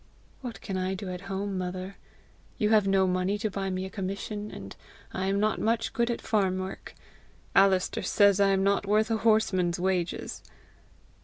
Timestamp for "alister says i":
7.55-8.49